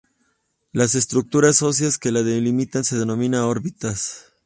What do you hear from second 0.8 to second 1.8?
estructuras